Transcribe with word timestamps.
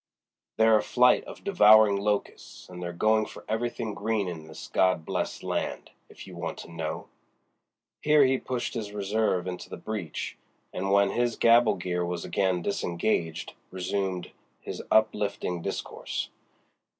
"They're 0.57 0.79
a 0.79 0.81
flight 0.81 1.23
of 1.25 1.43
devouring 1.43 1.95
locusts, 1.95 2.67
and 2.67 2.81
they're 2.81 2.91
going 2.91 3.27
for 3.27 3.45
everything 3.47 3.93
green 3.93 4.27
in 4.27 4.47
this 4.47 4.67
God 4.67 5.05
blest 5.05 5.43
land, 5.43 5.91
if 6.09 6.25
you 6.25 6.35
want 6.35 6.57
to 6.57 6.71
know." 6.71 7.07
Here 8.01 8.25
he 8.25 8.39
pushed 8.39 8.73
his 8.73 8.93
reserve 8.93 9.45
into 9.45 9.69
the 9.69 9.77
breach 9.77 10.39
and 10.73 10.91
when 10.91 11.11
his 11.11 11.35
gabble 11.35 11.75
gear 11.75 12.03
was 12.03 12.25
again 12.25 12.63
disengaged 12.63 13.53
resumed 13.69 14.31
his 14.59 14.81
uplifting 14.89 15.61
discourse. 15.61 16.31